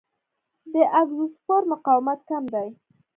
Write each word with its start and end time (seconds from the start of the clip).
د 0.71 0.75
اګزوسپور 0.99 1.61
مقاومت 1.71 2.19
کم 2.29 2.43
دی. 2.53 2.69